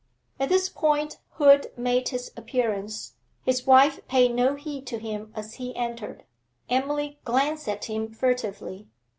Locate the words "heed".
4.55-4.87